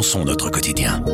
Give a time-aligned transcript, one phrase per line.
[0.00, 1.04] repensons notre quotidien.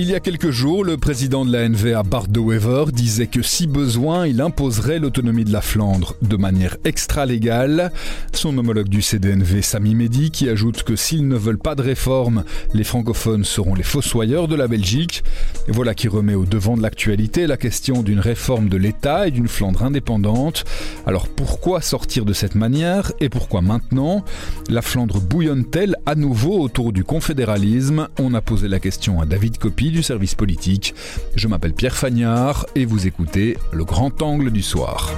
[0.00, 3.42] Il y a quelques jours, le président de la NVA, Bart de Wever, disait que
[3.42, 7.90] si besoin, il imposerait l'autonomie de la Flandre de manière extra-légale.
[8.32, 12.44] Son homologue du CDNV, Sami Medi, qui ajoute que s'ils ne veulent pas de réforme,
[12.74, 15.24] les francophones seront les fossoyeurs de la Belgique.
[15.66, 19.48] Voilà qui remet au devant de l'actualité la question d'une réforme de l'État et d'une
[19.48, 20.64] Flandre indépendante.
[21.06, 24.24] Alors pourquoi sortir de cette manière et pourquoi maintenant?
[24.68, 28.06] La Flandre bouillonne-t-elle à nouveau autour du confédéralisme?
[28.20, 30.94] On a posé la question à David Copy du service politique.
[31.34, 35.10] Je m'appelle Pierre Fagnard et vous écoutez Le Grand Angle du Soir.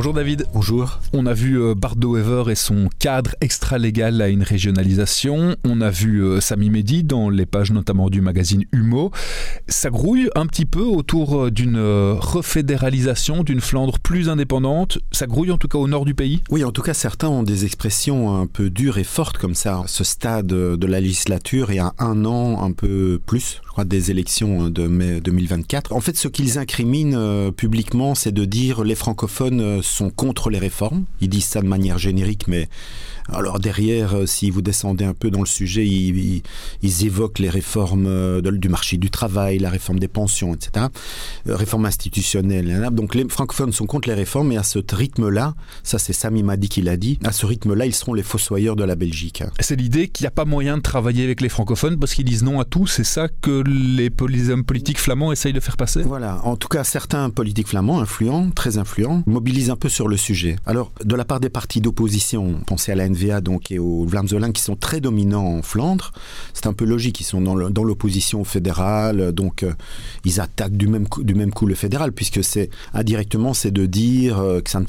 [0.00, 0.46] Bonjour David.
[0.54, 0.98] Bonjour.
[1.12, 5.56] On a vu euh, Bardo Ever et son cadre extra-légal à une régionalisation.
[5.62, 9.10] On a vu euh, Sami Medi dans les pages notamment du magazine Humo.
[9.68, 14.96] Ça grouille un petit peu autour euh, d'une refédéralisation, d'une Flandre plus indépendante.
[15.12, 16.40] Ça grouille en tout cas au nord du pays?
[16.48, 19.82] Oui, en tout cas, certains ont des expressions un peu dures et fortes comme ça.
[19.86, 24.10] Ce stade de la législature et à un an un peu plus, je crois, des
[24.10, 25.92] élections de mai 2024.
[25.92, 31.04] En fait, ce qu'ils incriminent publiquement, c'est de dire les francophones sont contre les réformes.
[31.20, 32.68] Ils disent ça de manière générique, mais
[33.32, 36.42] alors derrière, euh, si vous descendez un peu dans le sujet, ils,
[36.82, 40.86] évoquent les réformes euh, du marché du travail, la réforme des pensions, etc.
[41.46, 42.88] Euh, réforme institutionnelle.
[42.92, 46.68] Donc les francophones sont contre les réformes et à ce rythme-là, ça c'est Sami Madi
[46.68, 49.42] qui l'a dit, à ce rythme-là, ils seront les fossoyeurs de la Belgique.
[49.60, 52.42] C'est l'idée qu'il n'y a pas moyen de travailler avec les francophones parce qu'ils disent
[52.42, 52.86] non à tout.
[52.86, 56.02] C'est ça que les, les hommes politiques flamands essayent de faire passer?
[56.02, 56.40] Voilà.
[56.44, 60.56] En tout cas, certains politiques flamands influents, très influents, mobilisent un peu sur le sujet.
[60.66, 64.52] Alors, de la part des partis d'opposition, pensez à la NVA donc, et aux Vlaamselin
[64.52, 66.12] qui sont très dominants en Flandre,
[66.54, 67.20] c'est un peu logique.
[67.20, 69.72] Ils sont dans l'opposition fédérale, donc euh,
[70.24, 73.86] ils attaquent du même, coup, du même coup le fédéral, puisque c'est indirectement, c'est de
[73.86, 74.80] dire euh, que ça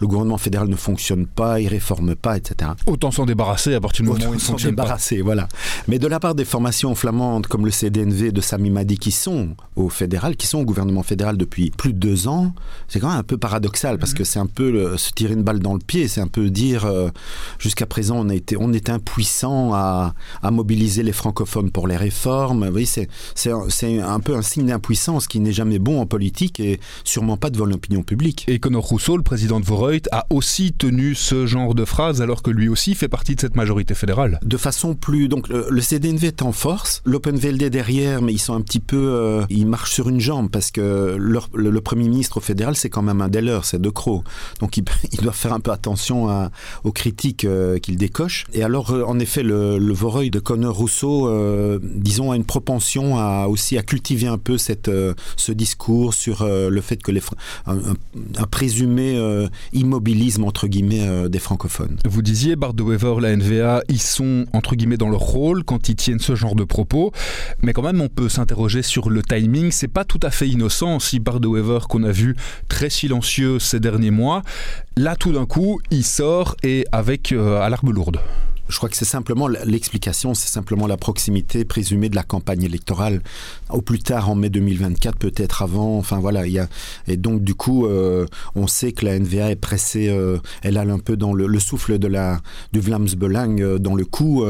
[0.00, 2.72] le gouvernement fédéral ne fonctionne pas, il réforme pas, etc.
[2.86, 5.48] Autant s'en débarrasser à partir du moment où il fonctionne débarrasser, voilà.
[5.88, 9.50] Mais de la part des formations flamandes comme le CDNV de Sami Madi qui sont
[9.76, 12.52] au fédéral, qui sont au gouvernement fédéral depuis plus de deux ans,
[12.88, 15.58] c'est quand même un peu paradoxal parce que c'est un peu se tirer une balle
[15.58, 17.10] dans le pied, c'est un peu dire euh,
[17.58, 21.96] jusqu'à présent on, a été, on est impuissant à, à, mobiliser les francophones pour les
[21.96, 22.64] réformes.
[22.64, 26.06] Vous voyez, c'est, c'est, un, un peu un signe d'impuissance qui n'est jamais bon en
[26.06, 28.44] politique et sûrement pas devant l'opinion publique.
[28.48, 32.42] Et Conor Rousseau, le président de Voreut, a aussi tenu ce genre de phrase alors
[32.42, 34.38] que lui aussi fait partie de cette majorité fédérale.
[34.42, 35.28] De façon plus...
[35.28, 38.96] Donc le, le CDNV est en force, l'OpenVLD derrière, mais ils sont un petit peu...
[38.96, 43.02] Euh, ils marchent sur une jambe parce que leur, le, Premier ministre fédéral, c'est quand
[43.02, 44.19] même un des leurs, c'est De Croo.
[44.60, 46.50] Donc ils, ils doivent faire un peu attention
[46.84, 48.46] aux critiques euh, qu'ils décochent.
[48.52, 53.16] Et alors, euh, en effet, le, Voreuil de Conor Rousseau, euh, disons, a une propension
[53.48, 54.56] aussi à cultiver un peu
[54.88, 57.20] euh, ce discours sur le fait que les
[57.66, 57.80] un,
[58.50, 59.20] présumé
[59.72, 61.98] immobilisme entre guillemets des francophones.
[62.08, 66.18] Vous disiez, Wever, la NVA, ils sont entre guillemets dans leur rôle quand ils tiennent
[66.18, 67.12] ce genre de propos,
[67.62, 69.70] mais quand même on peut s'interroger sur le timing.
[69.70, 72.36] C'est pas tout à fait innocent si Wever qu'on a vu
[72.68, 74.42] très silencieux ces derniers mois,
[74.96, 78.20] là tout d'un coup il sort et avec euh, à l'arme lourde.
[78.70, 83.20] Je crois que c'est simplement l'explication, c'est simplement la proximité présumée de la campagne électorale
[83.68, 85.98] au plus tard en mai 2024, peut-être avant.
[85.98, 86.68] Enfin voilà, il y a
[87.08, 90.82] et donc du coup, euh, on sait que la NVA est pressée, euh, elle a
[90.82, 92.40] un peu dans le, le souffle de la
[92.72, 94.44] du Vlamsbelang euh, dans le cou.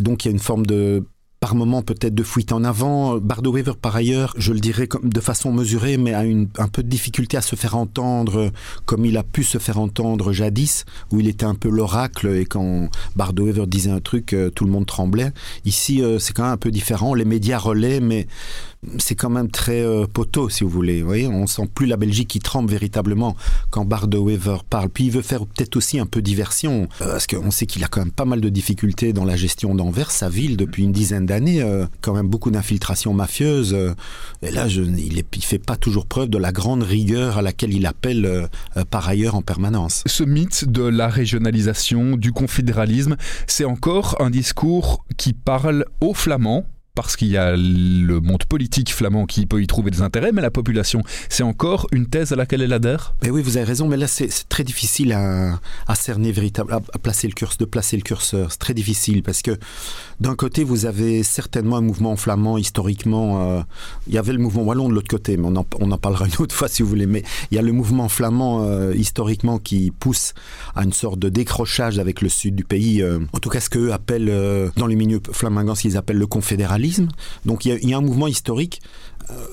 [0.00, 1.02] Donc il y a une forme de
[1.40, 3.18] par moment peut-être de fuite en avant.
[3.18, 6.82] Bardo Weaver, par ailleurs, je le dirais de façon mesurée, mais a une, un peu
[6.82, 8.50] de difficulté à se faire entendre
[8.86, 12.44] comme il a pu se faire entendre jadis, où il était un peu l'oracle et
[12.44, 15.32] quand Bardo Weaver disait un truc, euh, tout le monde tremblait.
[15.64, 17.14] Ici, euh, c'est quand même un peu différent.
[17.14, 18.26] Les médias relaient, mais
[18.98, 21.00] c'est quand même très euh, poteau, si vous voulez.
[21.00, 23.36] Vous voyez, on sent plus la Belgique qui tremble véritablement
[23.70, 24.88] quand Bardo Weaver parle.
[24.88, 27.88] Puis il veut faire peut-être aussi un peu diversion, euh, parce qu'on sait qu'il a
[27.88, 31.26] quand même pas mal de difficultés dans la gestion d'Anvers, sa ville, depuis une dizaine
[31.26, 33.76] d'années, euh, quand même beaucoup d'infiltrations mafieuses.
[34.42, 37.74] Et là, je, il, il fait pas toujours preuve de la grande rigueur à laquelle
[37.74, 38.48] il appelle
[38.90, 40.02] par ailleurs en permanence.
[40.06, 43.16] Ce mythe de la régionalisation, du confédéralisme,
[43.46, 46.64] c'est encore un discours qui parle aux Flamands,
[46.98, 50.42] parce qu'il y a le monde politique flamand qui peut y trouver des intérêts, mais
[50.42, 53.86] la population, c'est encore une thèse à laquelle elle adhère Mais oui, vous avez raison,
[53.86, 55.60] mais là c'est très difficile à,
[55.94, 58.50] cerner véritable, à, placer le curseur, de placer le curseur.
[58.50, 59.52] C'est très difficile parce que
[60.18, 63.58] d'un côté, vous avez certainement un mouvement flamand historiquement.
[63.58, 63.62] Euh,
[64.08, 66.54] il y avait le mouvement wallon de l'autre côté, mais on en, parlera une autre
[66.56, 67.06] fois si vous voulez.
[67.06, 67.22] Mais
[67.52, 70.34] il y a le mouvement flamand euh, historiquement qui pousse
[70.74, 73.02] à une sorte de décrochage avec le sud du pays.
[73.02, 74.32] Euh, en tout cas, ce qu'eux appellent
[74.74, 76.87] dans les milieux flamingans, ce qu'ils appellent le confédéralisme.
[77.44, 78.80] Donc il y, a, un mouvement historique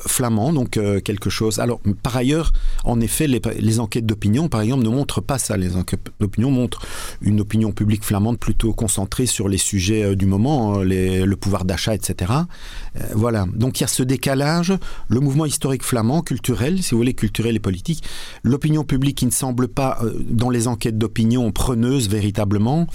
[0.06, 1.60] flamand, donc quelque chose.
[1.60, 2.54] Alors, par ailleurs,
[2.86, 5.58] en effet, les, enquêtes d'opinion, par exemple, ne montrent pas ça.
[5.58, 6.82] Les enquêtes d'opinion montrent
[7.22, 11.94] une opinion publique flamande plutôt concentrée sur les sujets du moment, hein, le pouvoir d'achat,
[11.94, 12.32] etc.
[13.14, 13.48] voilà.
[13.54, 14.74] Donc, il y a ce décalage,
[15.10, 18.04] le mouvement historique flamand, culturel, si vous voulez, culturel et politique,
[18.44, 20.00] l'opinion publique qui ne semble pas,
[20.30, 22.88] dans les enquêtes d'opinion, preneuse véritablement.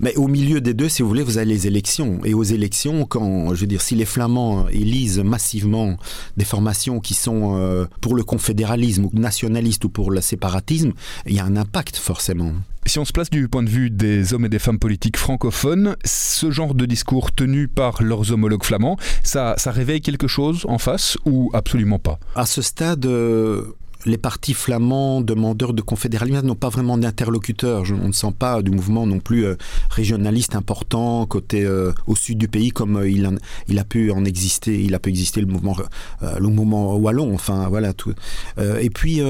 [0.00, 2.20] Mais au milieu des deux, si vous voulez, vous avez les élections.
[2.24, 5.96] Et aux élections, quand, je veux dire, si les Flamands élisent massivement
[6.36, 10.92] des formations qui sont euh, pour le confédéralisme ou nationaliste ou pour le séparatisme,
[11.26, 12.52] il y a un impact forcément.
[12.86, 15.96] Si on se place du point de vue des hommes et des femmes politiques francophones,
[16.04, 20.76] ce genre de discours tenu par leurs homologues flamands, ça, ça réveille quelque chose en
[20.76, 22.18] face ou absolument pas?
[22.34, 23.74] À ce stade, euh,
[24.06, 27.84] les partis flamands demandeurs de confédéralisme n'ont pas vraiment d'interlocuteurs.
[27.90, 29.56] On ne sent pas du mouvement non plus euh,
[29.90, 34.82] régionaliste important côté euh, au sud du pays comme euh, il, a pu en exister.
[34.82, 35.76] Il a pu exister le mouvement
[36.20, 37.34] wallon.
[37.34, 38.12] Enfin voilà tout.
[38.58, 39.20] et puis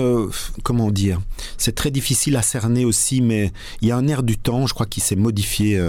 [0.63, 1.21] comment dire,
[1.59, 4.67] c'est très difficile à cerner aussi, mais il y a un air du temps.
[4.67, 5.81] Je crois qui s'est modifié.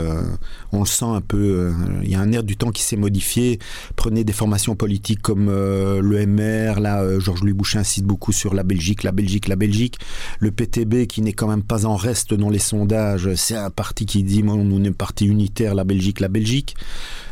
[0.71, 1.73] on le sent un peu.
[2.03, 3.59] il y a un air du temps qui s'est modifié.
[3.95, 6.79] Prenez des formations politiques comme le MR.
[6.79, 9.97] Là, Georges Louis Boucher insiste beaucoup sur la Belgique, la Belgique, la Belgique.
[10.39, 14.05] Le PTB qui n'est quand même pas en reste dans les sondages, c'est un parti
[14.05, 16.75] qui dit, on est un parti unitaire, la Belgique, la Belgique.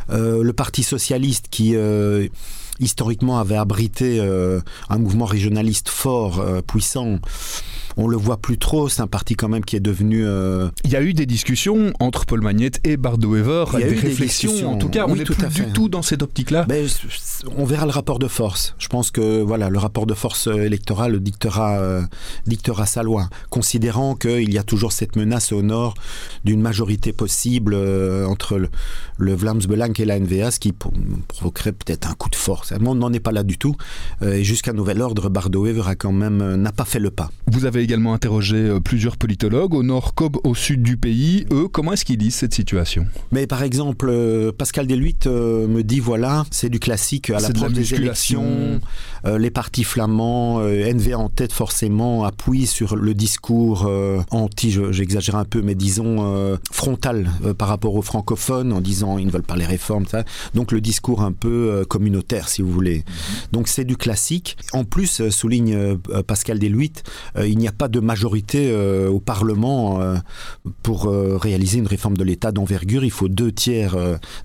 [0.10, 2.28] Euh, le Parti socialiste qui euh,
[2.80, 7.20] historiquement avait abrité euh, un mouvement régionaliste fort, puissant
[7.98, 8.90] on le voit plus trop.
[8.90, 10.26] C'est un parti quand même qui est devenu.
[10.26, 13.18] Euh, Il y a eu des discussions entre Paul Magnette et a
[13.88, 14.72] des réflexions.
[14.72, 16.66] en tout cas, on n'est plus du tout dans cette optique-là.
[16.68, 16.88] Ben,
[17.58, 18.76] on verra le rapport de force.
[18.80, 22.02] Je pense que voilà, le rapport de force électorale dictera, euh,
[22.48, 25.94] dictera sa loi, considérant qu'il y a toujours cette menace au nord
[26.44, 28.70] d'une majorité possible euh, entre le,
[29.18, 30.74] le Vlaams Belang et la NVA, ce qui
[31.28, 32.74] provoquerait peut-être un coup de force.
[32.84, 33.76] On n'en est pas là du tout.
[34.22, 37.30] et jusqu'à nouvel ordre, Bardo Wever a quand même n'a pas fait le pas.
[37.48, 41.46] Vous avez également interrogé euh, plusieurs politologues au nord comme au sud du pays.
[41.52, 43.06] Eux, comment est-ce qu'ils lisent cette situation?
[43.32, 47.74] Mais par exemple, euh, Pascal Deluit euh, me dit voilà, c'est du classique à l'approche
[47.74, 48.80] des élections.
[49.26, 53.90] les partis flamands, NV en tête forcément, appuient sur le discours
[54.32, 59.32] anti, j'exagère un peu, mais disons frontal par rapport aux francophones en disant ils ne
[59.32, 60.06] veulent pas les réformes.
[60.06, 60.24] Ça.
[60.54, 62.98] Donc le discours un peu communautaire, si vous voulez.
[62.98, 63.04] Mhm.
[63.52, 64.58] Donc c'est du classique.
[64.74, 65.98] En plus, souligne
[66.28, 66.94] Pascal Deluit,
[67.42, 70.16] il n'y a pas de majorité euh, au Parlement euh,
[70.82, 73.04] pour euh, réaliser une réforme de l'État d'envergure.
[73.04, 73.96] Il faut deux tiers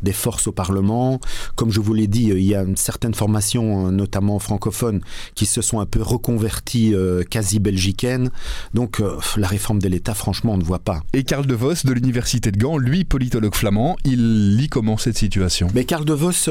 [0.03, 1.21] des forces au Parlement.
[1.55, 5.01] Comme je vous l'ai dit, il y a une certaine formation, notamment francophone,
[5.35, 6.95] qui se sont un peu reconverties
[7.31, 8.31] quasi belgicaines.
[8.75, 9.03] Donc
[9.37, 11.03] la réforme de l'État, franchement, on ne voit pas.
[11.13, 15.19] Et Karl De Vos de l'Université de Gand, lui, politologue flamand, il lit comment cette
[15.19, 15.69] situation?
[15.75, 16.51] Mais Karl De Vos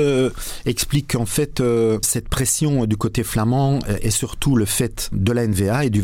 [0.66, 1.62] explique qu'en fait,
[2.02, 6.02] cette pression du côté flamand est surtout le fait de la NVA et du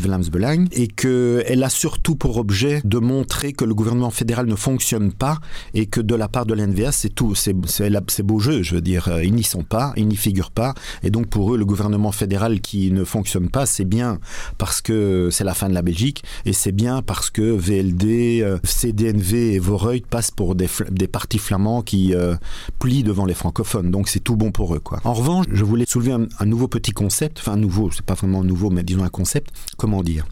[0.64, 5.12] Vlaams-Belang et qu'elle a surtout pour objet de montrer que le gouvernement fédéral ne fonctionne
[5.12, 5.38] pas
[5.74, 9.08] et que de la part de l'NVA, c'est tout, c'est beau jeu, je veux dire,
[9.08, 12.12] euh, ils n'y sont pas, ils n'y figurent pas, et donc pour eux, le gouvernement
[12.12, 14.18] fédéral qui ne fonctionne pas, c'est bien
[14.58, 18.58] parce que c'est la fin de la Belgique, et c'est bien parce que VLD, euh,
[18.64, 22.34] CDNV et Voreut passent pour des, des partis flamands qui euh,
[22.78, 24.80] plient devant les francophones, donc c'est tout bon pour eux.
[24.80, 25.00] Quoi.
[25.04, 28.44] En revanche, je voulais soulever un, un nouveau petit concept, enfin nouveau, c'est pas vraiment
[28.44, 30.26] nouveau, mais disons un concept, comment dire?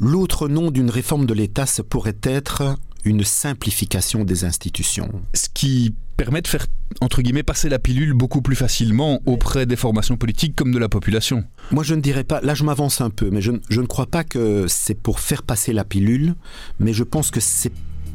[0.00, 5.10] L'autre nom d'une réforme de l'État, ce pourrait être une simplification des institutions.
[5.34, 6.66] Ce qui permet de faire,
[7.02, 10.88] entre guillemets, passer la pilule beaucoup plus facilement auprès des formations politiques comme de la
[10.88, 11.44] population.
[11.70, 14.06] Moi, je ne dirais pas, là je m'avance un peu, mais je, je ne crois
[14.06, 16.34] pas que c'est pour faire passer la pilule,
[16.78, 17.72] mais je pense que c'est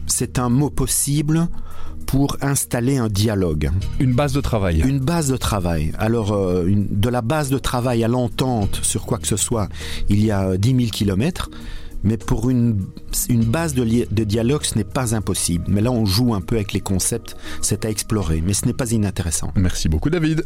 [0.08, 1.48] c'est un mot possible
[2.06, 3.72] pour installer un dialogue.
[4.00, 4.82] Une base de travail.
[4.86, 5.92] Une base de travail.
[5.98, 9.70] Alors, euh, de la base de travail à l'entente sur quoi que ce soit,
[10.10, 11.50] il y a 10 000 kilomètres.
[12.04, 12.86] Mais pour une,
[13.30, 15.66] une base de, de dialogue, ce n'est pas impossible.
[15.68, 18.44] Mais là, on joue un peu avec les concepts, c'est à explorer.
[18.46, 19.52] Mais ce n'est pas inintéressant.
[19.56, 20.46] Merci beaucoup, David.